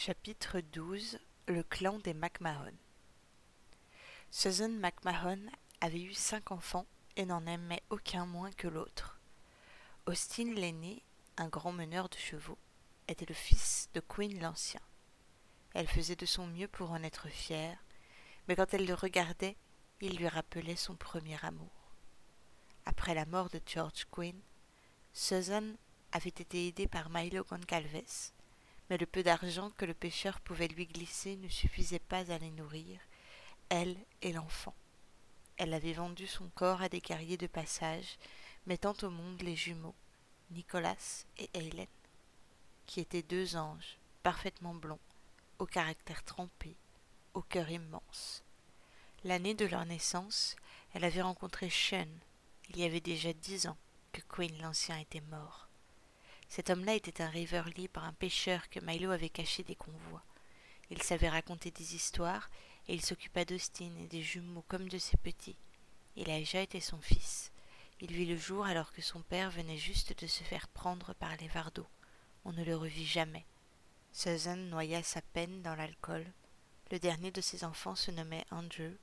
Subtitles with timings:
[0.00, 2.72] Chapitre 12 Le clan des MacMahon
[4.30, 5.40] Susan MacMahon
[5.80, 6.86] avait eu cinq enfants
[7.16, 9.18] et n'en aimait aucun moins que l'autre.
[10.06, 11.02] Austin l'aîné,
[11.36, 12.60] un grand meneur de chevaux,
[13.08, 14.80] était le fils de Queen l'Ancien.
[15.74, 17.82] Elle faisait de son mieux pour en être fière,
[18.46, 19.56] mais quand elle le regardait,
[20.00, 21.90] il lui rappelait son premier amour.
[22.86, 24.40] Après la mort de George Queen,
[25.12, 25.74] Susan
[26.12, 28.30] avait été aidée par Milo Goncalves,
[28.88, 32.50] mais le peu d'argent que le pêcheur pouvait lui glisser ne suffisait pas à les
[32.50, 32.98] nourrir,
[33.68, 34.74] elle et l'enfant.
[35.56, 38.18] Elle avait vendu son corps à des guerriers de passage,
[38.66, 39.94] mettant au monde les jumeaux,
[40.50, 41.86] Nicolas et Hélène,
[42.86, 45.00] qui étaient deux anges, parfaitement blonds,
[45.58, 46.76] au caractère trempé,
[47.34, 48.42] au cœur immense.
[49.24, 50.56] L'année de leur naissance,
[50.94, 52.06] elle avait rencontré Sean,
[52.70, 53.76] il y avait déjà dix ans
[54.12, 55.67] que Queen l'Ancien était mort.
[56.48, 60.22] Cet homme-là était un rêveur libre, un pêcheur que Milo avait caché des convois.
[60.90, 62.50] Il savait raconter des histoires,
[62.88, 65.58] et il s'occupa d'Austin et des jumeaux comme de ses petits.
[66.16, 67.52] Elijah était son fils.
[68.00, 71.36] Il vit le jour alors que son père venait juste de se faire prendre par
[71.36, 71.86] les vardeaux.
[72.44, 73.44] On ne le revit jamais.
[74.12, 76.24] Susan noya sa peine dans l'alcool.
[76.90, 78.94] Le dernier de ses enfants se nommait Andrew.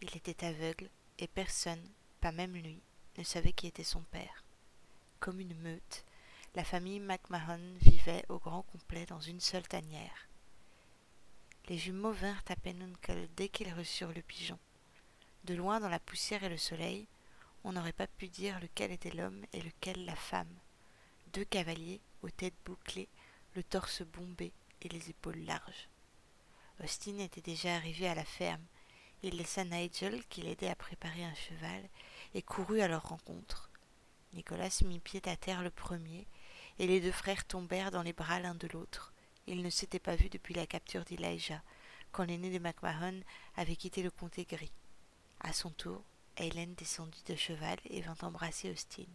[0.00, 1.86] Il était aveugle, et personne,
[2.20, 2.80] pas même lui,
[3.18, 4.44] ne savait qui était son père.
[5.20, 6.04] Comme une meute,
[6.54, 10.28] la famille McMahon vivait au grand complet dans une seule tanière.
[11.68, 14.58] Les jumeaux vinrent à Penuncle dès qu'ils reçurent le pigeon.
[15.44, 17.08] De loin dans la poussière et le soleil,
[17.64, 20.54] on n'aurait pas pu dire lequel était l'homme et lequel la femme.
[21.32, 23.08] Deux cavaliers, aux têtes bouclées,
[23.56, 25.88] le torse bombé et les épaules larges.
[26.82, 28.64] Austin était déjà arrivé à la ferme.
[29.22, 31.88] Il laissa Nigel, qui l'aidait à préparer un cheval,
[32.34, 33.70] et courut à leur rencontre.
[34.34, 36.26] Nicolas mit pied à terre le premier
[36.78, 39.12] et les deux frères tombèrent dans les bras l'un de l'autre.
[39.46, 41.62] Ils ne s'étaient pas vus depuis la capture d'Elijah,
[42.12, 43.20] quand l'aîné de MacMahon
[43.56, 44.72] avait quitté le comté gris.
[45.40, 46.02] À son tour,
[46.36, 49.06] Hélène descendit de cheval et vint embrasser Austin.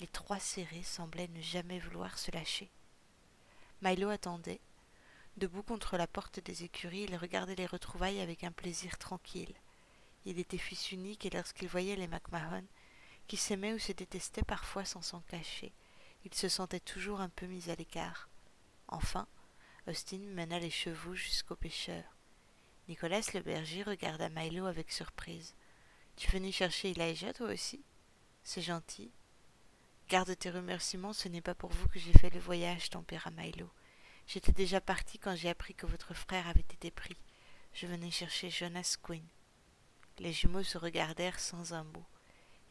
[0.00, 2.70] Les trois serrés semblaient ne jamais vouloir se lâcher.
[3.80, 4.60] Milo attendait.
[5.36, 9.54] Debout contre la porte des écuries, il regardait les retrouvailles avec un plaisir tranquille.
[10.26, 12.64] Il était fils unique et lorsqu'il voyait les MacMahon,
[13.26, 15.72] qui s'aimaient ou se détestaient parfois sans s'en cacher,
[16.24, 18.28] il se sentait toujours un peu mis à l'écart.
[18.88, 19.26] Enfin,
[19.86, 22.04] Austin mena les chevaux jusqu'au pêcheur.
[22.88, 25.54] Nicolas le berger regarda Milo avec surprise.
[26.16, 27.82] Tu venais chercher Elijah, toi aussi?
[28.42, 29.10] C'est gentil.
[30.08, 33.70] Garde tes remerciements, ce n'est pas pour vous que j'ai fait le voyage, tempéra Milo.
[34.26, 37.16] J'étais déjà parti quand j'ai appris que votre frère avait été pris.
[37.72, 39.26] Je venais chercher Jonas Quinn.
[40.18, 42.04] Les jumeaux se regardèrent sans un mot.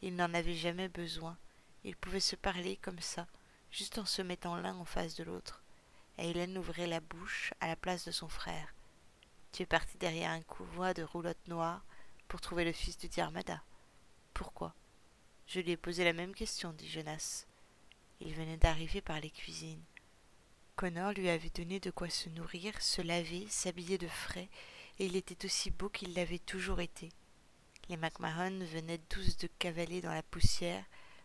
[0.00, 1.36] Ils n'en avaient jamais besoin.
[1.84, 3.26] Ils pouvaient se parler comme ça,
[3.74, 5.60] juste en se mettant l'un en face de l'autre.
[6.18, 8.72] Et Hélène ouvrait la bouche à la place de son frère.
[9.50, 11.84] Tu es parti derrière un convoi de roulottes noires
[12.28, 13.62] pour trouver le fils de Diarmada.
[14.32, 14.74] Pourquoi?
[15.48, 17.46] Je lui ai posé la même question, dit Jonas.
[18.20, 19.82] Il venait d'arriver par les cuisines.
[20.76, 24.48] Connor lui avait donné de quoi se nourrir, se laver, s'habiller de frais,
[25.00, 27.10] et il était aussi beau qu'il l'avait toujours été.
[27.88, 30.84] Les MacMahon venaient tous de cavaler dans la poussière,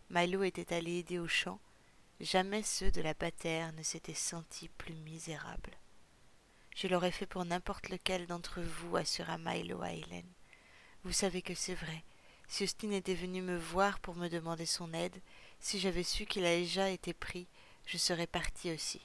[0.09, 1.59] Milo était allé aider au champ,
[2.19, 5.77] Jamais ceux de la patère ne s'étaient sentis plus misérables.
[6.75, 10.31] Je l'aurais fait pour n'importe lequel d'entre vous, assura Milo à Hélène.
[11.05, 12.03] Vous savez que c'est vrai.
[12.49, 15.21] Si Austin était venu me voir pour me demander son aide,
[15.61, 17.47] si j'avais su qu'il a déjà été pris,
[17.85, 18.99] je serais parti aussi.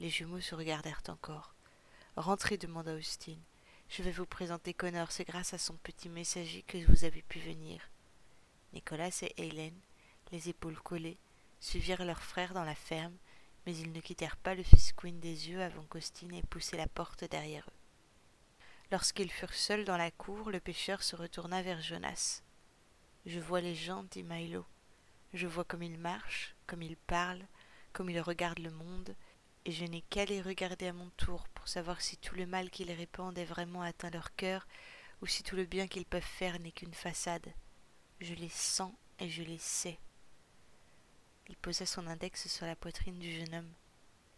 [0.00, 1.54] Les jumeaux se regardèrent encore.
[2.16, 3.36] Rentrez, demanda Austin.
[3.88, 7.38] Je vais vous présenter Connor, c'est grâce à son petit messager que vous avez pu
[7.38, 7.80] venir.
[8.72, 9.78] Nicolas et Hélène,
[10.32, 11.18] les épaules collées,
[11.60, 13.16] suivirent leur frère dans la ferme,
[13.66, 16.86] mais ils ne quittèrent pas le fils Queen des yeux avant qu'Austin ait poussé la
[16.86, 17.78] porte derrière eux.
[18.90, 22.42] Lorsqu'ils furent seuls dans la cour, le pêcheur se retourna vers Jonas.
[23.26, 24.64] Je vois les gens, dit Milo.
[25.34, 27.46] Je vois comme ils marchent, comme ils parlent,
[27.92, 29.14] comme ils regardent le monde,
[29.66, 32.70] et je n'ai qu'à les regarder à mon tour pour savoir si tout le mal
[32.70, 34.66] qu'ils répandent est vraiment atteint leur cœur,
[35.20, 37.52] ou si tout le bien qu'ils peuvent faire n'est qu'une façade.
[38.20, 39.98] Je les sens et je les sais.
[41.48, 43.72] Il posa son index sur la poitrine du jeune homme.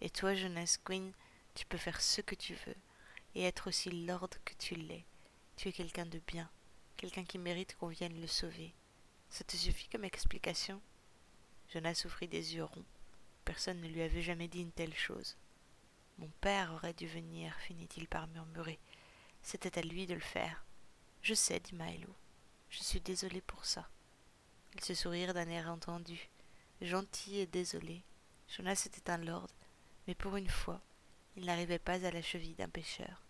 [0.00, 1.12] Et toi, Jonas Quinn,
[1.54, 2.76] tu peux faire ce que tu veux,
[3.34, 5.04] et être aussi lord que tu l'es.
[5.56, 6.48] Tu es quelqu'un de bien,
[6.96, 8.74] quelqu'un qui mérite qu'on vienne le sauver.
[9.28, 10.80] Ça te suffit comme explication?
[11.68, 12.84] Jonas ouvrit des yeux ronds.
[13.44, 15.36] Personne ne lui avait jamais dit une telle chose.
[16.18, 18.78] Mon père aurait dû venir, finit-il par murmurer.
[19.42, 20.64] C'était à lui de le faire.
[21.22, 22.14] Je sais, dit Milo.
[22.68, 23.88] Je suis désolé pour ça.
[24.74, 26.28] Ils se sourirent d'un air entendu
[26.82, 28.02] gentil et désolé.
[28.48, 29.48] Jonas était un lord,
[30.06, 30.80] mais pour une fois,
[31.36, 33.22] ils n'arrivaient pas à la cheville d'un pêcheur.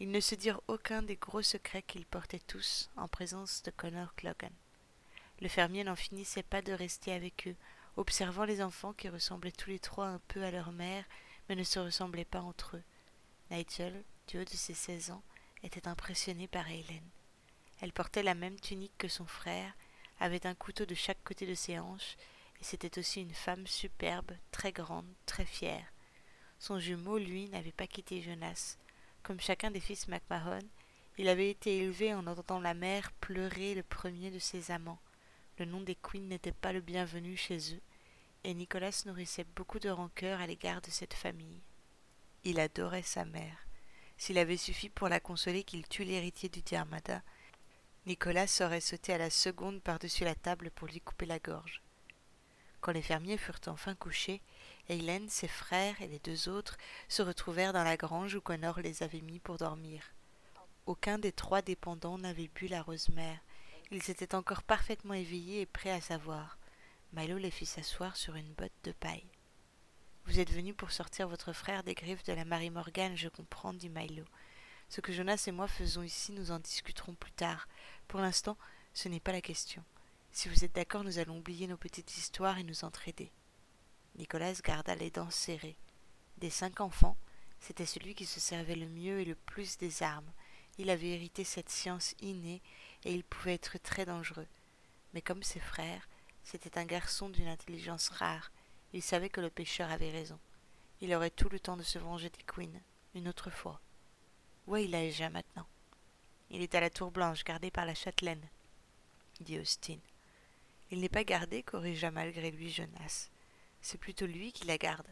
[0.00, 4.14] Ils ne se dirent aucun des gros secrets qu'ils portaient tous en présence de Connor
[4.14, 4.52] Clogan.
[5.40, 7.56] Le fermier n'en finissait pas de rester avec eux,
[7.96, 11.04] observant les enfants qui ressemblaient tous les trois un peu à leur mère,
[11.48, 12.82] mais ne se ressemblaient pas entre eux.
[13.50, 15.22] Nigel, du haut de ses seize ans,
[15.62, 17.08] était impressionné par Hélène.
[17.80, 19.72] Elle portait la même tunique que son frère,
[20.20, 22.16] avait un couteau de chaque côté de ses hanches,
[22.60, 25.86] et c'était aussi une femme superbe, très grande, très fière.
[26.58, 28.76] Son jumeau, lui, n'avait pas quitté Jonas.
[29.22, 30.66] Comme chacun des fils MacMahon,
[31.18, 35.00] il avait été élevé en entendant la mère pleurer le premier de ses amants.
[35.58, 37.80] Le nom des Queens n'était pas le bienvenu chez eux,
[38.44, 41.60] et Nicolas nourrissait beaucoup de rancœur à l'égard de cette famille.
[42.44, 43.56] Il adorait sa mère.
[44.16, 47.22] S'il avait suffi pour la consoler qu'il tue l'héritier du Diarmada,
[48.08, 51.82] Nicolas aurait sauté à la seconde par-dessus la table pour lui couper la gorge.
[52.80, 54.40] Quand les fermiers furent enfin couchés,
[54.88, 56.78] Hélène, ses frères et les deux autres
[57.08, 60.14] se retrouvèrent dans la grange où Connor les avait mis pour dormir.
[60.86, 63.40] Aucun des trois dépendants n'avait bu la rose mère.
[63.90, 66.56] Ils étaient encore parfaitement éveillés et prêts à savoir.
[67.12, 69.28] Milo les fit s'asseoir sur une botte de paille.
[70.24, 73.74] Vous êtes venus pour sortir votre frère des griffes de la Marie Morgane, je comprends,
[73.74, 74.24] dit Milo.
[74.88, 77.68] Ce que Jonas et moi faisons ici, nous en discuterons plus tard.
[78.06, 78.56] Pour l'instant,
[78.94, 79.84] ce n'est pas la question.
[80.32, 83.30] Si vous êtes d'accord, nous allons oublier nos petites histoires et nous entraider.
[84.16, 85.76] Nicolas garda les dents serrées.
[86.38, 87.16] Des cinq enfants,
[87.60, 90.32] c'était celui qui se servait le mieux et le plus des armes.
[90.78, 92.62] Il avait hérité cette science innée
[93.04, 94.46] et il pouvait être très dangereux.
[95.12, 96.08] Mais comme ses frères,
[96.42, 98.50] c'était un garçon d'une intelligence rare.
[98.92, 100.38] Il savait que le pêcheur avait raison.
[101.00, 102.80] Il aurait tout le temps de se venger des Queens,
[103.14, 103.80] une autre fois.
[104.68, 105.66] Où est déjà maintenant
[106.50, 108.46] Il est à la tour blanche, gardée par la châtelaine,
[109.40, 109.96] dit Austin.
[110.90, 113.30] Il n'est pas gardé, corrigea malgré lui Jonas.
[113.80, 115.06] C'est plutôt lui qui la garde.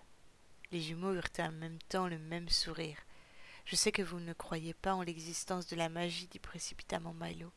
[0.73, 2.99] Les jumeaux eurent en même temps le même sourire.
[3.65, 7.51] Je sais que vous ne croyez pas en l'existence de la magie, dit précipitamment Milo,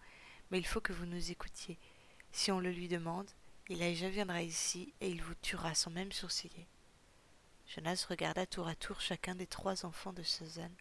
[0.51, 1.77] mais il faut que vous nous écoutiez.
[2.31, 3.29] Si on le lui demande,
[3.69, 6.65] Elijah viendra ici et il vous tuera sans même sourciller.
[7.67, 10.71] Jonas regarda tour à tour chacun des trois enfants de Susan.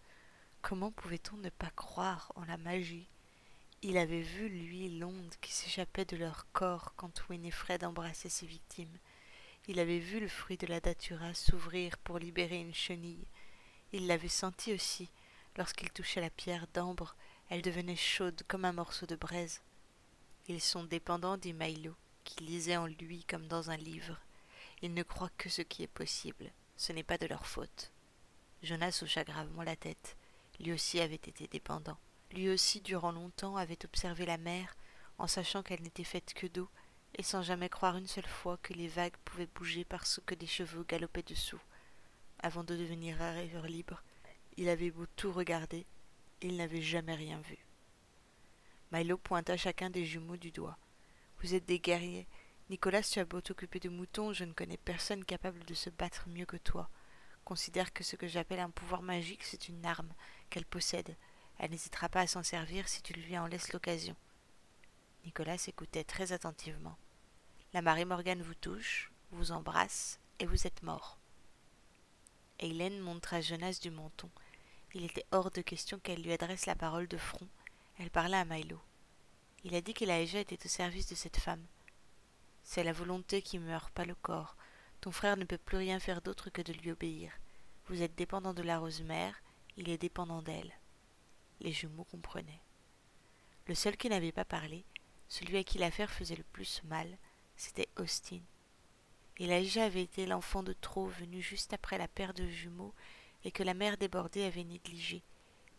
[0.69, 3.09] Comment pouvait-on ne pas croire en la magie?
[3.81, 8.99] Il avait vu, lui, l'onde qui s'échappait de leur corps quand Winifred embrassait ses victimes.
[9.67, 13.27] Il avait vu le fruit de la datura s'ouvrir pour libérer une chenille.
[13.95, 15.09] Il l'avait senti aussi,
[15.57, 17.17] lorsqu'il touchait la pierre d'ambre,
[17.49, 19.63] elle devenait chaude comme un morceau de braise.
[20.49, 21.95] Ils sont dépendants, dit Milo,
[22.25, 24.19] qui lisait en lui comme dans un livre.
[24.83, 26.53] Ils ne croient que ce qui est possible.
[26.77, 27.91] Ce n'est pas de leur faute.
[28.63, 30.19] Jonas hocha gravement la tête.
[30.61, 31.99] Lui aussi avait été dépendant.
[32.33, 34.77] Lui aussi, durant longtemps, avait observé la mer,
[35.19, 36.69] en sachant qu'elle n'était faite que d'eau,
[37.15, 40.47] et sans jamais croire une seule fois que les vagues pouvaient bouger parce que des
[40.47, 41.61] chevaux galopaient dessous.
[42.41, 44.03] Avant de devenir un rêveur libre,
[44.57, 45.87] il avait beau tout regarder,
[46.43, 47.59] il n'avait jamais rien vu.
[48.93, 50.79] Milo pointa chacun des jumeaux du doigt.
[51.41, 52.27] Vous êtes des guerriers.
[52.71, 56.29] Nicolas, tu as beau t'occuper de moutons, je ne connais personne capable de se battre
[56.29, 56.89] mieux que toi.
[57.49, 60.13] Considère que ce que j'appelle un pouvoir magique, c'est une arme
[60.51, 61.17] qu'elle possède,
[61.59, 64.15] elle n'hésitera pas à s'en servir si tu lui en laisses l'occasion.
[65.25, 66.99] Nicolas écoutait très attentivement.
[67.73, 71.17] La Marie Morgane vous touche, vous embrasse, et vous êtes mort.
[72.59, 74.29] Hélène montra Jonas du menton.
[74.93, 77.49] Il était hors de question qu'elle lui adresse la parole de front.
[77.99, 78.79] Elle parla à Milo.
[79.65, 81.65] Il a dit qu'Elaïja était au service de cette femme.
[82.63, 84.55] C'est la volonté qui meurt, pas le corps.
[85.01, 87.33] Ton frère ne peut plus rien faire d'autre que de lui obéir.
[87.89, 89.43] Vous êtes dépendant de la rose mère,
[89.77, 90.73] il est dépendant d'elle
[91.61, 92.63] les jumeaux comprenaient.
[93.67, 94.85] Le seul qui n'avait pas parlé,
[95.29, 97.19] celui à qui l'affaire faisait le plus mal,
[97.57, 98.41] c'était Austin.
[99.39, 102.95] Elijah avait été l'enfant de trop venu juste après la paire de jumeaux
[103.45, 105.23] et que la mère débordée avait négligé.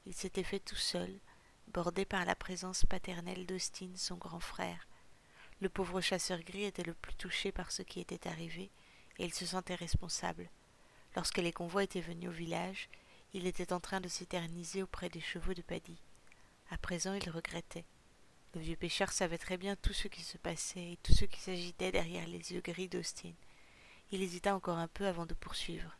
[0.05, 1.19] Il s'était fait tout seul,
[1.67, 4.87] bordé par la présence paternelle d'Austin, son grand frère.
[5.59, 8.71] Le pauvre chasseur gris était le plus touché par ce qui était arrivé,
[9.17, 10.49] et il se sentait responsable.
[11.15, 12.89] Lorsque les convois étaient venus au village,
[13.33, 15.97] il était en train de s'éterniser auprès des chevaux de Paddy.
[16.71, 17.85] À présent, il regrettait.
[18.55, 21.39] Le vieux pêcheur savait très bien tout ce qui se passait et tout ce qui
[21.39, 23.33] s'agitait derrière les yeux gris d'Austin.
[24.11, 25.95] Il hésita encore un peu avant de poursuivre.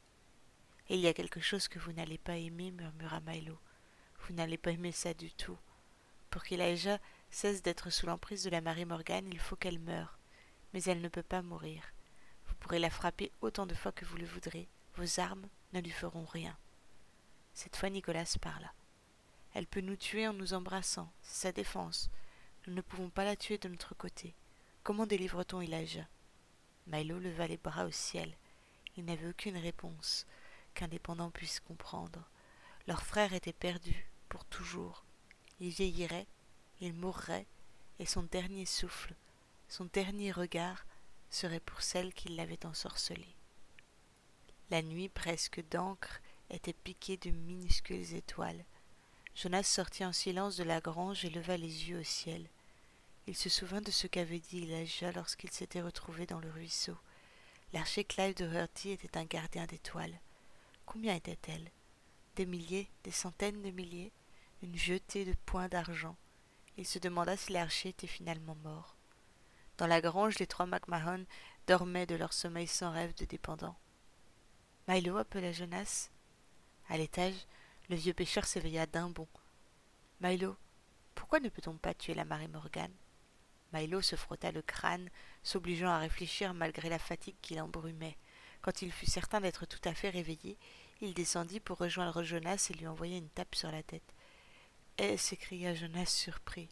[0.89, 3.60] il y a quelque chose que vous n'allez pas aimer, murmura Milo.
[4.22, 5.58] Vous n'allez pas aimer ça du tout.
[6.32, 7.00] Pour qu'Elijah
[7.30, 10.18] cesse d'être sous l'emprise de la Marie Morgane, il faut qu'elle meure.
[10.74, 11.84] Mais elle ne peut pas mourir.
[12.48, 14.68] Vous pourrez la frapper autant de fois que vous le voudrez.
[15.00, 16.58] Vos armes ne lui feront rien.
[17.53, 18.74] Cette fois Nicolas parla.
[19.53, 22.10] Elle peut nous tuer en nous embrassant, c'est sa défense.
[22.68, 24.36] Nous ne pouvons pas la tuer de notre côté.
[24.84, 26.06] Comment délivre-t-on Elijah?
[26.86, 28.36] Milo leva les bras au ciel.
[28.98, 30.25] Il n'avait aucune réponse.
[30.74, 32.27] qu'un dépendant puisse comprendre.
[32.86, 35.06] Leur frère était perdu pour toujours.
[35.62, 36.27] Il vieillirait,
[36.82, 37.48] il mourrait,
[38.00, 39.15] et son dernier souffle,
[39.70, 40.86] son dernier regard
[41.29, 43.38] serait pour celle qui l'avait ensorcelé.
[44.71, 46.21] La nuit presque d'encre
[46.51, 48.63] était piquée de minuscules étoiles.
[49.33, 52.47] Jonas sortit en silence de la grange et leva les yeux au ciel.
[53.25, 56.95] Il se souvint de ce qu'avait dit Elijah lorsqu'il s'était retrouvé dans le ruisseau.
[57.73, 60.19] L'archer Clive de Hurty était un gardien d'étoiles.
[60.85, 61.71] Combien étaient-elles
[62.35, 64.11] Des milliers, des centaines de milliers?
[64.61, 66.15] Une jetée de points d'argent.
[66.77, 68.95] Il se demanda si l'archer était finalement mort.
[69.77, 71.25] Dans la grange, les trois McMahon
[71.65, 73.75] dormaient de leur sommeil sans rêve de dépendant.
[74.89, 76.10] Milo appela Jonas.
[76.88, 77.36] À l'étage,
[77.89, 79.27] le vieux pêcheur s'éveilla d'un bond.
[80.19, 80.55] Milo,
[81.13, 82.96] pourquoi ne peut-on pas tuer la marée Morgane?
[83.72, 85.12] Milo se frotta le crâne,
[85.43, 88.17] s'obligeant à réfléchir malgré la fatigue qui l'embrumait.
[88.63, 90.58] Quand il fut certain d'être tout à fait réveillé,
[91.01, 94.15] il descendit pour rejoindre Jonas et lui envoyer une tape sur la tête.
[94.98, 96.67] Eh s'écria Jonas surpris.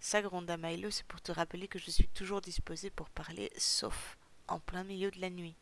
[0.00, 4.18] Ça gronda Milo, c'est pour te rappeler que je suis toujours disposé pour parler, sauf
[4.48, 5.54] en plein milieu de la nuit.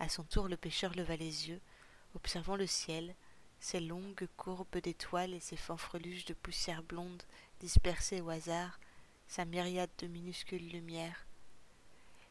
[0.00, 1.60] À son tour, le pêcheur leva les yeux,
[2.14, 3.14] observant le ciel,
[3.60, 7.22] ses longues courbes d'étoiles et ses fanfreluches de poussière blonde
[7.60, 8.80] dispersées au hasard,
[9.28, 11.26] sa myriade de minuscules lumières.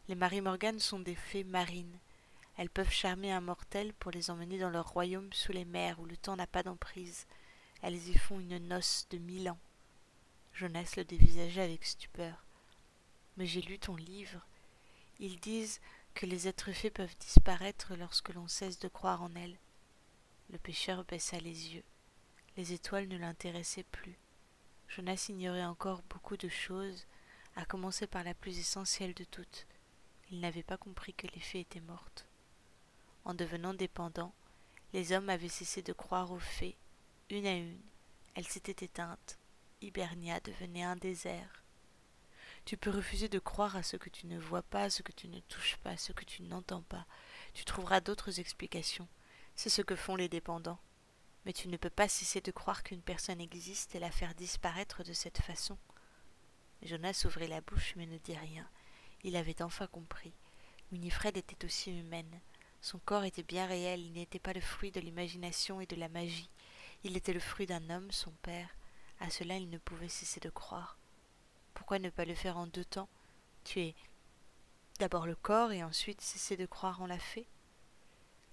[0.07, 1.99] Les Marie Morgan sont des fées marines.
[2.57, 6.05] Elles peuvent charmer un mortel pour les emmener dans leur royaume sous les mers où
[6.05, 7.27] le temps n'a pas d'emprise.
[7.83, 9.59] Elles y font une noce de mille ans.
[10.53, 12.43] Jonas le dévisageait avec stupeur.
[13.37, 14.41] Mais j'ai lu ton livre.
[15.19, 15.79] Ils disent
[16.13, 19.57] que les êtres faits peuvent disparaître lorsque l'on cesse de croire en elles.
[20.51, 21.83] Le pêcheur baissa les yeux.
[22.57, 24.17] Les étoiles ne l'intéressaient plus.
[24.87, 27.05] Jonas ignorait encore beaucoup de choses,
[27.55, 29.67] à commencer par la plus essentielle de toutes.
[30.31, 32.25] Il n'avait pas compris que les fées étaient mortes.
[33.25, 34.33] En devenant dépendants,
[34.93, 36.75] les hommes avaient cessé de croire aux fées,
[37.29, 37.79] une à une.
[38.33, 39.37] Elles s'étaient éteintes.
[39.81, 41.58] Hibernia devenait un désert.
[42.65, 45.27] Tu peux refuser de croire à ce que tu ne vois pas, ce que tu
[45.27, 47.05] ne touches pas, ce que tu n'entends pas.
[47.53, 49.07] Tu trouveras d'autres explications.
[49.55, 50.79] C'est ce que font les dépendants
[51.45, 55.03] mais tu ne peux pas cesser de croire qu'une personne existe et la faire disparaître
[55.03, 55.77] de cette façon.
[56.81, 58.67] Jonas ouvrit la bouche mais ne dit rien.
[59.23, 60.33] Il avait enfin compris.
[60.91, 62.39] Winifred était aussi humaine.
[62.81, 66.07] Son corps était bien réel, il n'était pas le fruit de l'imagination et de la
[66.07, 66.49] magie.
[67.03, 68.69] Il était le fruit d'un homme, son père.
[69.19, 70.97] À cela il ne pouvait cesser de croire.
[71.79, 73.09] Pourquoi ne pas le faire en deux temps?
[73.63, 73.95] Tuer
[74.99, 77.47] d'abord le corps et ensuite cesser de croire en la fée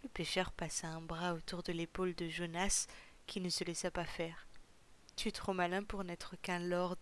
[0.06, 2.86] le pêcheur passa un bras autour de l'épaule de Jonas,
[3.26, 4.46] qui ne se laissa pas faire.
[5.16, 6.98] Tu es trop malin pour n'être qu'un lord,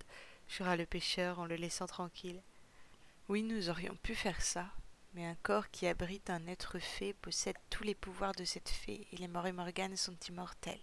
[0.48, 2.40] jura le pêcheur en le laissant tranquille.
[3.28, 4.70] Oui, nous aurions pu faire ça,
[5.12, 9.06] mais un corps qui abrite un être fée possède tous les pouvoirs de cette fée,
[9.12, 10.80] et les Morgan sont immortels.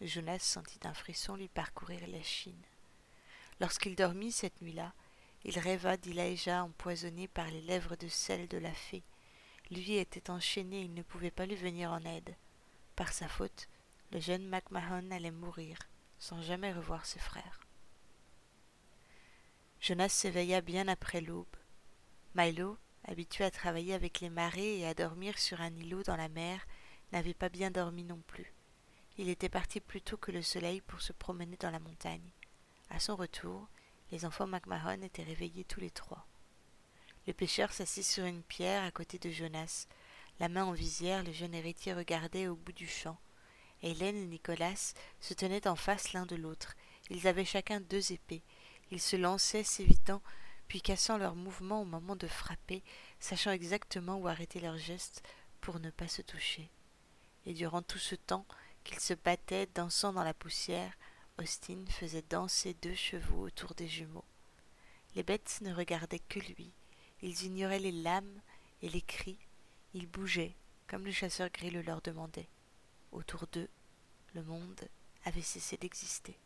[0.00, 2.64] Jonas sentit un frisson lui parcourir la chine.
[3.60, 4.92] Lorsqu'il dormit cette nuit-là,
[5.44, 9.04] il rêva d'Ilaïja empoisonné par les lèvres de sel de la fée,
[9.70, 12.34] lui était enchaîné, il ne pouvait pas lui venir en aide.
[12.96, 13.68] Par sa faute,
[14.12, 15.78] le jeune MacMahon allait mourir,
[16.18, 17.60] sans jamais revoir ses frères.
[19.80, 21.56] Jonas s'éveilla bien après l'aube.
[22.34, 26.28] Milo, habitué à travailler avec les marées et à dormir sur un îlot dans la
[26.28, 26.66] mer,
[27.12, 28.52] n'avait pas bien dormi non plus.
[29.16, 32.30] Il était parti plus tôt que le soleil pour se promener dans la montagne.
[32.90, 33.68] À son retour,
[34.12, 36.26] les enfants MacMahon étaient réveillés tous les trois.
[37.26, 39.86] Le pêcheur s'assit sur une pierre à côté de Jonas.
[40.40, 43.18] La main en visière, le jeune héritier regardait au bout du champ.
[43.82, 46.74] Hélène et Nicolas se tenaient en face l'un de l'autre.
[47.10, 48.42] Ils avaient chacun deux épées.
[48.90, 50.22] Ils se lançaient, s'évitant,
[50.68, 52.82] puis cassant leurs mouvements au moment de frapper,
[53.20, 55.22] sachant exactement où arrêter leurs gestes
[55.60, 56.68] pour ne pas se toucher.
[57.46, 58.46] Et durant tout ce temps
[58.84, 60.92] qu'ils se battaient, dansant dans la poussière,
[61.38, 64.24] Austin faisait danser deux chevaux autour des jumeaux.
[65.16, 66.72] Les bêtes ne regardaient que lui,
[67.22, 68.40] ils ignoraient les lames
[68.82, 69.38] et les cris,
[69.94, 70.54] ils bougeaient,
[70.86, 72.48] comme le chasseur gris le leur demandait.
[73.10, 73.68] Autour d'eux,
[74.34, 74.88] le monde
[75.24, 76.38] avait cessé d'exister.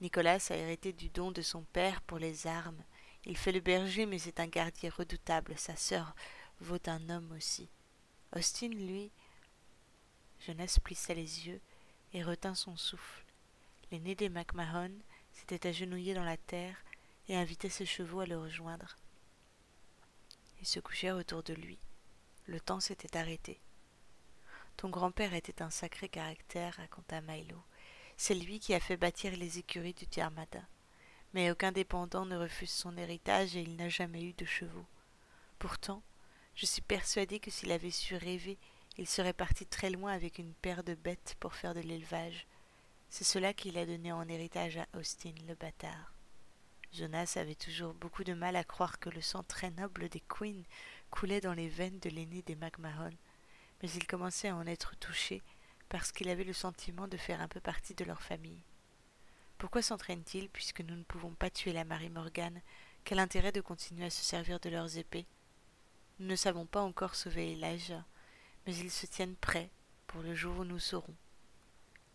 [0.00, 2.82] Nicolas a hérité du don de son père pour les armes.
[3.24, 5.56] Il fait le berger, mais c'est un gardier redoutable.
[5.56, 6.14] Sa sœur
[6.60, 7.68] vaut un homme aussi.
[8.36, 9.10] Austin, lui.
[10.40, 11.60] Jonas plissa les yeux
[12.12, 13.23] et retint son souffle.
[13.90, 14.92] L'aîné des MacMahon
[15.32, 16.76] s'était agenouillé dans la terre
[17.28, 18.96] et invitait ses chevaux à le rejoindre.
[20.60, 21.78] Ils se couchèrent autour de lui.
[22.46, 23.60] Le temps s'était arrêté.
[24.76, 27.62] Ton grand-père était un sacré caractère, raconta Milo.
[28.16, 30.62] C'est lui qui a fait bâtir les écuries du Tiarmada.
[31.32, 34.86] Mais aucun dépendant ne refuse son héritage et il n'a jamais eu de chevaux.
[35.58, 36.02] Pourtant,
[36.54, 38.58] je suis persuadé que s'il avait su rêver,
[38.96, 42.46] Il serait parti très loin avec une paire de bêtes pour faire de l'élevage.
[43.16, 46.12] C'est cela qu'il a donné en héritage à Austin, le bâtard.
[46.92, 50.64] Jonas avait toujours beaucoup de mal à croire que le sang très noble des Queens
[51.12, 53.12] coulait dans les veines de l'aîné des McMahon,
[53.80, 55.42] mais il commençait à en être touché
[55.88, 58.64] parce qu'il avait le sentiment de faire un peu partie de leur famille.
[59.58, 62.62] Pourquoi s'entraînent-ils puisque nous ne pouvons pas tuer la Marie Morgane
[63.04, 65.26] Quel intérêt de continuer à se servir de leurs épées?
[66.18, 68.04] Nous ne savons pas encore sauver Elijah,
[68.66, 69.70] mais ils se tiennent prêts
[70.08, 71.14] pour le jour où nous saurons.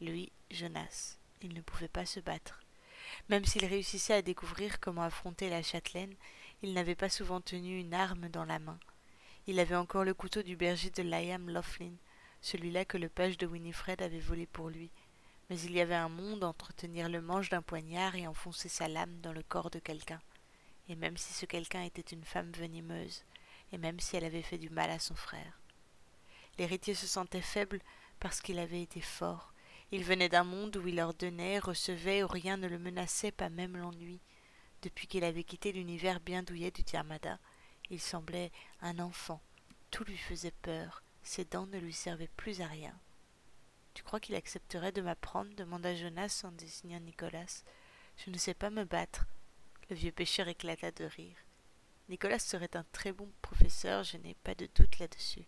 [0.01, 2.61] Lui, Jonas, il ne pouvait pas se battre.
[3.27, 6.15] Même s'il réussissait à découvrir comment affronter la châtelaine,
[6.61, 8.79] il n'avait pas souvent tenu une arme dans la main.
[9.47, 11.93] Il avait encore le couteau du berger de Liam Laughlin,
[12.41, 14.89] celui-là que le page de Winifred avait volé pour lui.
[15.49, 18.87] Mais il y avait un monde entre tenir le manche d'un poignard et enfoncer sa
[18.87, 20.21] lame dans le corps de quelqu'un.
[20.87, 23.23] Et même si ce quelqu'un était une femme venimeuse,
[23.71, 25.59] et même si elle avait fait du mal à son frère.
[26.57, 27.81] L'héritier se sentait faible
[28.19, 29.53] parce qu'il avait été fort,
[29.91, 33.77] il venait d'un monde où il ordonnait, recevait, où rien ne le menaçait, pas même
[33.77, 34.21] l'ennui.
[34.81, 37.39] Depuis qu'il avait quitté l'univers bien douillet du Tiamada,
[37.89, 39.41] il semblait un enfant.
[39.91, 42.97] Tout lui faisait peur, ses dents ne lui servaient plus à rien.
[43.93, 45.53] Tu crois qu'il accepterait de m'apprendre?
[45.55, 47.63] demanda Jonas en désignant Nicolas.
[48.17, 49.25] Je ne sais pas me battre.
[49.89, 51.35] Le vieux pêcheur éclata de rire.
[52.07, 55.45] Nicolas serait un très bon professeur, je n'ai pas de doute là-dessus.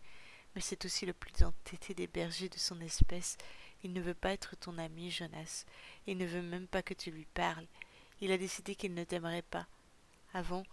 [0.53, 3.37] Mais c'est aussi le plus entêté des bergers de son espèce,
[3.83, 5.65] il ne veut pas être ton ami, Jonas.
[6.07, 7.67] Il ne veut même pas que tu lui parles.
[8.19, 9.67] Il a décidé qu'il ne t'aimerait pas.
[10.33, 10.63] Avant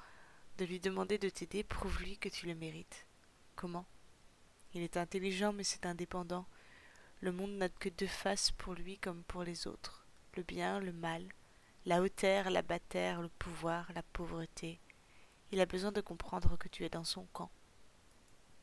[0.59, 3.07] de lui demander de t'aider, prouve-lui que tu le mérites.
[3.57, 3.87] Comment?
[4.75, 6.47] Il est intelligent, mais c'est indépendant.
[7.21, 10.05] Le monde n'a que deux faces pour lui comme pour les autres
[10.39, 11.25] le bien, le mal,
[11.85, 14.79] la hauteur, la bâtère, le pouvoir, la pauvreté.
[15.51, 17.51] Il a besoin de comprendre que tu es dans son camp.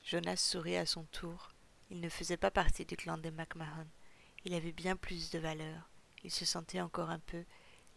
[0.02, 1.50] Jonas sourit à son tour.
[1.90, 3.88] Il ne faisait pas partie du clan des MacMahon.
[4.46, 5.90] Il avait bien plus de valeur.
[6.24, 7.44] Il se sentait encore un peu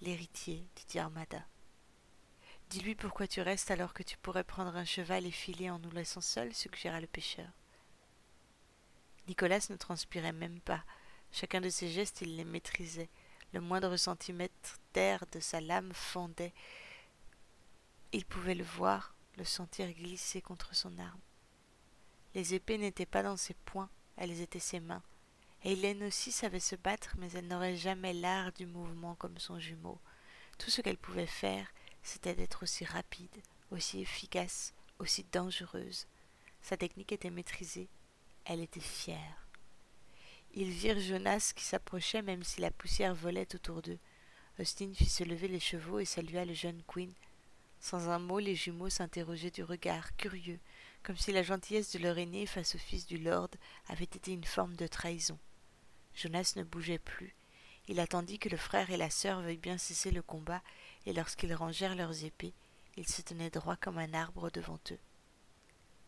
[0.01, 1.47] l'héritier du Diarmada.
[2.71, 5.91] Dis-lui pourquoi tu restes alors que tu pourrais prendre un cheval et filer en nous
[5.91, 7.49] laissant seuls, suggéra le pêcheur.
[9.27, 10.85] Nicolas ne transpirait même pas.
[11.33, 13.11] Chacun de ses gestes, il les maîtrisait.
[13.53, 16.55] Le moindre centimètre d'air de sa lame fondait.
[18.13, 21.21] Il pouvait le voir, le sentir glisser contre son arme.
[22.35, 25.03] Les épées n'étaient pas dans ses poings, elles étaient ses mains.
[25.65, 29.99] Hélène aussi savait se battre, mais elle n'aurait jamais l'art du mouvement comme son jumeau.
[30.57, 31.67] Tout ce qu'elle pouvait faire,
[32.03, 33.37] c'était d'être aussi rapide,
[33.71, 36.07] aussi efficace, aussi dangereuse.
[36.63, 37.89] Sa technique était maîtrisée.
[38.45, 39.49] Elle était fière.
[40.55, 43.99] Ils virent Jonas qui s'approchait même si la poussière volait autour d'eux.
[44.59, 47.13] Austin fit se lever les chevaux et salua le jeune Queen.
[47.81, 50.59] Sans un mot, les jumeaux s'interrogeaient du regard, curieux,
[51.03, 53.51] comme si la gentillesse de leur aîné face au fils du lord
[53.89, 55.39] avait été une forme de trahison.
[56.19, 57.37] Jonas ne bougeait plus.
[57.87, 60.63] Il attendit que le frère et la sœur veuillent bien cesser le combat,
[61.07, 62.55] et lorsqu'ils rangèrent leurs épées,
[62.97, 64.99] ils se tenaient droit comme un arbre devant eux.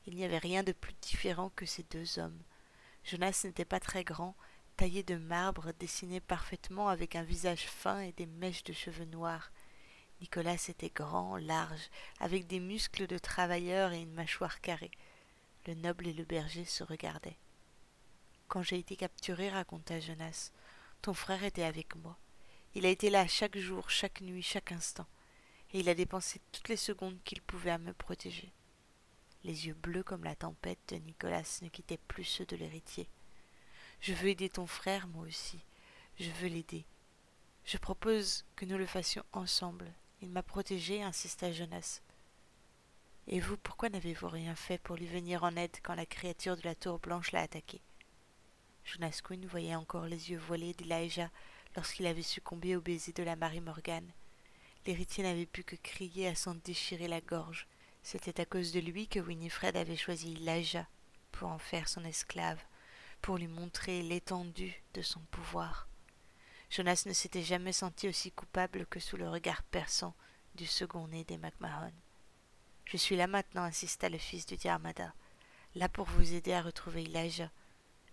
[0.07, 2.42] Il n'y avait rien de plus différent que ces deux hommes.
[3.05, 4.35] Jonas n'était pas très grand,
[4.77, 9.53] taillé de marbre, dessiné parfaitement avec un visage fin et des mèches de cheveux noirs.
[10.20, 14.90] Nicolas était grand, large, avec des muscles de travailleur et une mâchoire carrée.
[15.68, 17.38] Le noble et le berger se regardaient.
[18.51, 20.51] Quand j'ai été capturé, raconta Jonas,
[21.03, 22.19] ton frère était avec moi.
[22.75, 25.07] Il a été là chaque jour, chaque nuit, chaque instant,
[25.73, 28.53] et il a dépensé toutes les secondes qu'il pouvait à me protéger.
[29.45, 33.07] Les yeux bleus comme la tempête de Nicolas ne quittaient plus ceux de l'héritier.
[34.01, 35.61] Je veux aider ton frère, moi aussi.
[36.19, 36.85] Je veux l'aider.
[37.65, 39.93] Je propose que nous le fassions ensemble.
[40.23, 42.01] Il m'a protégé, insista Jonas.
[43.29, 46.65] Et vous, pourquoi n'avez-vous rien fait pour lui venir en aide quand la créature de
[46.65, 47.81] la tour blanche l'a attaqué?
[48.92, 51.31] Jonas Quinn voyait encore les yeux voilés d'Elijah
[51.76, 54.11] lorsqu'il avait succombé au baiser de la Marie Morgane.
[54.85, 57.68] L'héritier n'avait pu que crier à s'en déchirer la gorge.
[58.03, 60.88] C'était à cause de lui que Winifred avait choisi Elijah
[61.31, 62.59] pour en faire son esclave,
[63.22, 65.87] pour lui montrer l'étendue de son pouvoir.
[66.68, 70.14] Jonas ne s'était jamais senti aussi coupable que sous le regard perçant
[70.57, 71.92] du second-né des MacMahon.
[72.87, 75.14] Je suis là maintenant, insista le fils du Diarmada,
[75.76, 77.50] là pour vous aider à retrouver Elijah,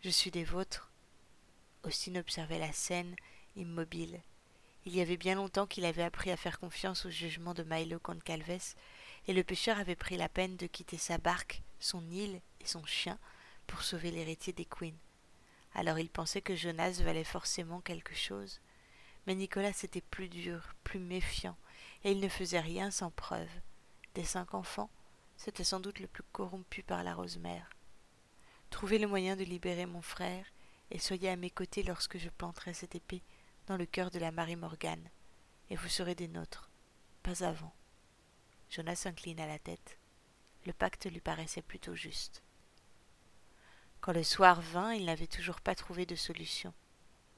[0.04, 0.92] je suis des vôtres.
[1.84, 3.16] Austin observait la scène,
[3.56, 4.22] immobile.
[4.86, 8.00] Il y avait bien longtemps qu'il avait appris à faire confiance au jugement de Milo
[8.00, 8.76] Concalves,
[9.28, 12.86] et le pêcheur avait pris la peine de quitter sa barque, son île et son
[12.86, 13.18] chien
[13.66, 14.96] pour sauver l'héritier des Queens.
[15.74, 18.62] Alors il pensait que Jonas valait forcément quelque chose.
[19.26, 21.58] Mais Nicolas était plus dur, plus méfiant,
[22.04, 23.50] et il ne faisait rien sans preuve.
[24.14, 24.90] Des cinq enfants,
[25.36, 27.70] c'était sans doute le plus corrompu par la Rosemère.
[28.70, 30.46] Trouvez le moyen de libérer mon frère,
[30.92, 33.22] et soyez à mes côtés lorsque je planterai cette épée
[33.68, 35.10] dans le cœur de la Marie Morgane,
[35.70, 36.70] et vous serez des nôtres,
[37.24, 37.74] pas avant.
[38.70, 39.98] Jonas inclina la tête.
[40.66, 42.44] Le pacte lui paraissait plutôt juste.
[44.02, 46.74] Quand le soir vint, il n'avait toujours pas trouvé de solution.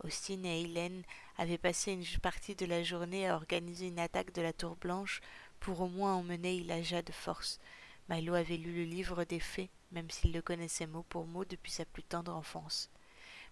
[0.03, 1.03] Austin et Hélène
[1.37, 5.21] avaient passé une partie de la journée à organiser une attaque de la Tour Blanche
[5.59, 7.59] pour au moins emmener Ilaja de force.
[8.07, 11.71] Milo avait lu le livre des fées, même s'il le connaissait mot pour mot depuis
[11.71, 12.89] sa plus tendre enfance.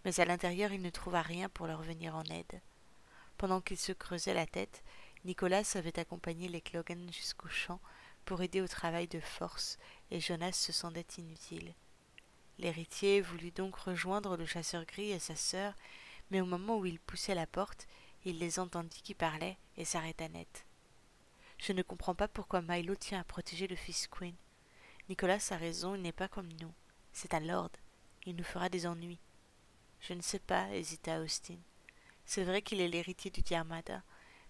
[0.05, 2.61] Mais à l'intérieur, il ne trouva rien pour leur venir en aide.
[3.37, 4.83] Pendant qu'il se creusait la tête,
[5.25, 7.79] Nicolas avait accompagné les Clogan jusqu'au champ
[8.25, 9.77] pour aider au travail de force,
[10.11, 11.73] et Jonas se sentait inutile.
[12.59, 15.73] L'héritier voulut donc rejoindre le chasseur gris et sa sœur,
[16.31, 17.87] mais au moment où il poussait la porte,
[18.25, 20.65] il les entendit qui parlaient et s'arrêta net.
[21.59, 24.35] Je ne comprends pas pourquoi Milo tient à protéger le fils Queen.
[25.09, 26.73] Nicolas a raison, il n'est pas comme nous.
[27.13, 27.71] C'est un lord.
[28.25, 29.19] Il nous fera des ennuis.
[30.01, 31.57] Je ne sais pas, hésita Austin.
[32.25, 34.03] C'est vrai qu'il est l'héritier du Diarmada,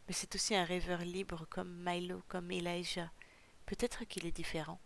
[0.08, 3.12] mais c'est aussi un rêveur libre comme Milo, comme Elijah.
[3.67, 4.80] Peut-être qu'il est différent.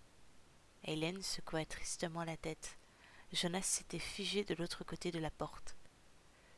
[0.84, 2.77] Hélène secoua tristement la tête.
[3.31, 5.77] Jonas s'était figé de l'autre côté de la porte.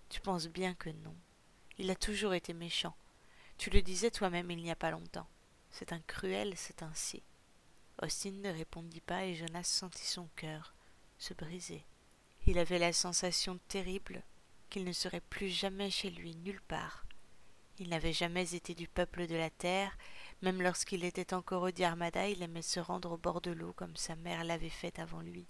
[0.10, 1.16] Tu penses bien que non.
[1.78, 2.96] Il a toujours été méchant.
[3.58, 5.28] Tu le disais toi-même il n'y a pas longtemps.
[5.70, 7.22] C'est un cruel, c'est ainsi.
[8.02, 10.74] Austin ne répondit pas et Jonas sentit son cœur
[11.18, 11.84] se briser.
[12.46, 14.24] Il avait la sensation terrible
[14.70, 17.06] qu'il ne serait plus jamais chez lui nulle part.
[17.80, 19.98] Il n'avait jamais été du peuple de la terre,
[20.42, 23.96] même lorsqu'il était encore au Diarmada, il aimait se rendre au bord de l'eau comme
[23.96, 25.46] sa mère l'avait fait avant lui.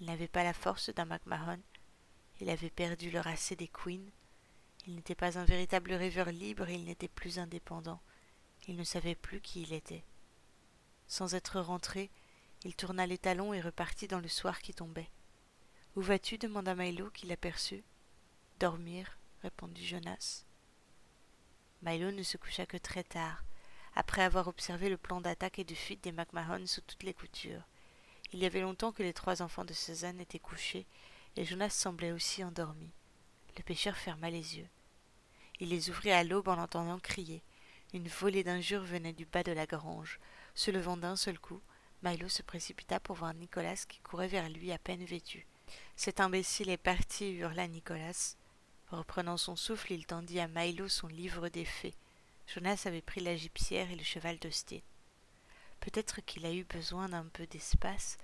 [0.00, 1.60] Il n'avait pas la force d'un MacMahon,
[2.40, 4.04] il avait perdu le racé des Queens.
[4.86, 8.00] Il n'était pas un véritable rêveur libre, il n'était plus indépendant.
[8.68, 10.04] Il ne savait plus qui il était.
[11.08, 12.10] Sans être rentré,
[12.64, 15.10] il tourna les talons et repartit dans le soir qui tombait.
[15.94, 17.84] Où vas-tu demanda Milo qui l'aperçut.
[18.58, 20.44] Dormir, répondit Jonas.
[21.82, 23.44] Milo ne se coucha que très tard,
[23.94, 27.62] après avoir observé le plan d'attaque et de fuite des MacMahon sous toutes les coutures.
[28.32, 30.86] Il y avait longtemps que les trois enfants de Suzanne étaient couchés,
[31.36, 32.90] et Jonas semblait aussi endormi.
[33.56, 34.68] Le pêcheur ferma les yeux.
[35.60, 37.42] Il les ouvrit à l'aube en entendant crier.
[37.94, 40.18] Une volée d'injures venait du bas de la grange.
[40.56, 41.60] Se levant d'un seul coup,
[42.02, 45.46] Milo se précipita pour voir Nicolas qui courait vers lui à peine vêtu.
[45.96, 48.36] Cet imbécile est parti, hurla Nicolas.
[48.88, 51.94] Reprenant son souffle, il tendit à Milo son livre des fées.
[52.46, 54.80] Jonas avait pris la gypsière et le cheval d'Austin.
[55.80, 58.16] Peut-être qu'il a eu besoin d'un peu d'espace.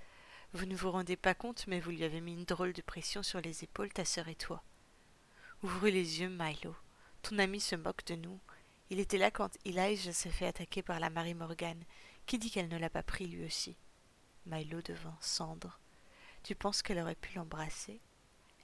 [0.54, 3.22] Vous ne vous rendez pas compte, mais vous lui avez mis une drôle de pression
[3.22, 4.62] sur les épaules, ta sœur et toi.
[5.62, 6.74] Ouvre les yeux, Milo.
[7.20, 8.40] Ton ami se moque de nous.
[8.92, 11.82] Il était là quand Elijah s'est fait attaquer par la Marie Morgane.
[12.26, 13.74] Qui dit qu'elle ne l'a pas pris lui aussi
[14.44, 15.80] Milo devint cendre.
[16.42, 18.02] Tu penses qu'elle aurait pu l'embrasser?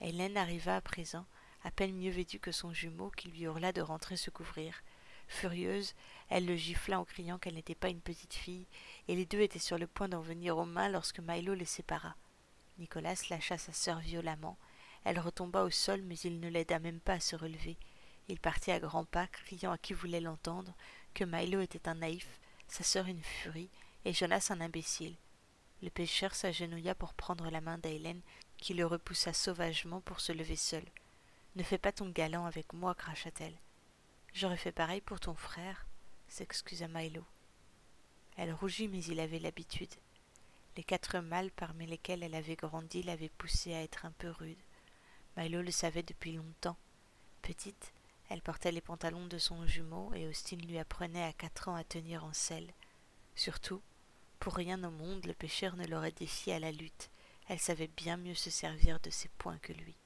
[0.02, 1.24] Hélène arriva à présent,
[1.64, 4.82] à peine mieux vêtue que son jumeau, qui lui hurla de rentrer se couvrir.
[5.28, 5.94] Furieuse,
[6.28, 8.66] elle le gifla en criant qu'elle n'était pas une petite fille,
[9.08, 12.16] et les deux étaient sur le point d'en venir aux mains lorsque Milo les sépara.
[12.78, 14.58] Nicolas lâcha sa sœur violemment.
[15.04, 17.78] Elle retomba au sol, mais il ne l'aida même pas à se relever.
[18.28, 20.74] Il partit à grands pas, criant à qui voulait l'entendre
[21.14, 23.70] que Milo était un naïf, sa sœur une furie,
[24.04, 25.16] et Jonas un imbécile.
[25.82, 28.20] Le pêcheur s'agenouilla pour prendre la main d'Hélène,
[28.58, 30.84] qui le repoussa sauvagement pour se lever seul.
[31.56, 33.56] Ne fais pas ton galant avec moi, cracha-t-elle.
[34.34, 35.86] J'aurais fait pareil pour ton frère,
[36.28, 37.24] s'excusa Milo.
[38.36, 39.92] Elle rougit, mais il avait l'habitude.
[40.76, 44.58] Les quatre mâles parmi lesquels elle avait grandi l'avaient poussée à être un peu rude.
[45.36, 46.76] Milo le savait depuis longtemps.
[47.42, 47.92] Petite,
[48.28, 51.84] elle portait les pantalons de son jumeau et Austin lui apprenait à quatre ans à
[51.84, 52.72] tenir en selle.
[53.34, 53.80] Surtout,
[54.38, 57.10] pour rien au monde le pêcheur ne l'aurait défiée à la lutte.
[57.48, 59.96] Elle savait bien mieux se servir de ses poings que lui.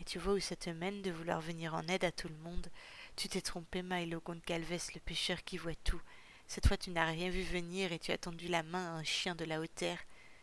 [0.00, 2.36] Et tu vois où ça te mène de vouloir venir en aide à tout le
[2.36, 2.68] monde,
[3.16, 6.00] tu t'es trompé, Milo Goncalves, le pêcheur qui voit tout.
[6.46, 9.04] Cette fois, tu n'as rien vu venir et tu as tendu la main à un
[9.04, 10.00] chien de la haute terre.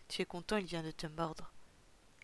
[0.07, 1.51] Tu es content, il vient de te mordre.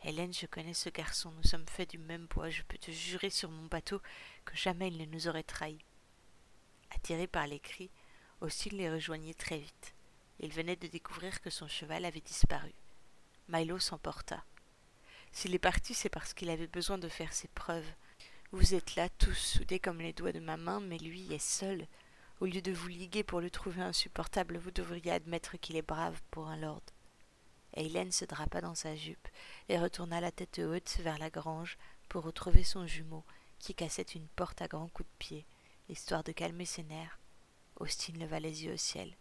[0.03, 3.29] Hélène, je connais ce garçon, nous sommes faits du même bois, je peux te jurer
[3.29, 4.01] sur mon bateau
[4.45, 5.83] que jamais il ne nous aurait trahis.
[6.91, 7.89] Attiré par les cris,
[8.41, 9.95] Austin les rejoignit très vite.
[10.39, 12.73] Il venait de découvrir que son cheval avait disparu.
[13.47, 14.43] Milo s'emporta.
[15.31, 17.89] S'il est parti, c'est parce qu'il avait besoin de faire ses preuves.
[18.51, 21.87] Vous êtes là, tous soudés comme les doigts de ma main, mais lui est seul.
[22.39, 26.21] Au lieu de vous liguer pour le trouver insupportable, vous devriez admettre qu'il est brave
[26.31, 26.83] pour un lord.
[27.75, 29.27] Se drapa dans sa jupe
[29.67, 33.25] et retourna la tête haute vers la grange pour retrouver son jumeau
[33.59, 35.45] qui cassait une porte à grands coups de pied,
[35.89, 37.19] histoire de calmer ses nerfs.
[37.77, 39.13] Austin leva les yeux au ciel.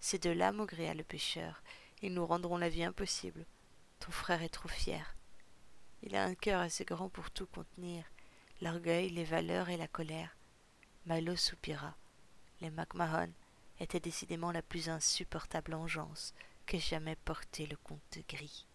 [0.00, 1.62] Ces deux-là, maugréa le pêcheur,
[2.00, 3.44] ils nous rendront la vie impossible.
[3.98, 5.14] Ton frère est trop fier.
[6.02, 8.04] Il a un cœur assez grand pour tout contenir,
[8.62, 10.34] l'orgueil, les valeurs et la colère.
[11.04, 11.94] Milo soupira.
[12.62, 13.30] Les MacMahon
[13.78, 16.32] étaient décidément la plus insupportable engeance
[16.70, 18.68] que jamais porté le comte gris.